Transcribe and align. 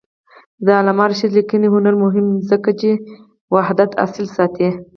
د 0.65 0.67
علامه 0.79 1.05
رشاد 1.09 1.31
لیکنی 1.37 1.67
هنر 1.75 1.95
مهم 2.03 2.25
دی 2.33 2.41
ځکه 2.51 2.69
چې 2.79 2.89
وحدت 3.53 3.91
اصل 4.05 4.25
ساتي. 4.35 4.69